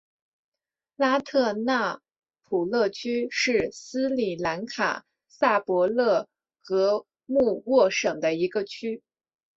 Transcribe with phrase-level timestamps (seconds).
[0.95, 2.01] 拉特纳
[2.41, 6.27] 普勒区是斯里兰卡萨伯勒
[6.63, 9.03] 格穆沃省的一个区。